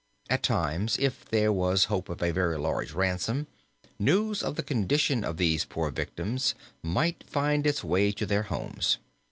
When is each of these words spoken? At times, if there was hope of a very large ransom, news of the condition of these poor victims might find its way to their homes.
At 0.31 0.41
times, 0.41 0.97
if 0.99 1.25
there 1.25 1.53
was 1.53 1.83
hope 1.83 2.09
of 2.09 2.23
a 2.23 2.31
very 2.31 2.57
large 2.57 2.91
ransom, 2.91 3.45
news 3.99 4.41
of 4.41 4.55
the 4.55 4.63
condition 4.63 5.23
of 5.23 5.37
these 5.37 5.63
poor 5.63 5.91
victims 5.91 6.55
might 6.81 7.23
find 7.27 7.67
its 7.67 7.83
way 7.83 8.11
to 8.13 8.25
their 8.25 8.41
homes. 8.49 8.97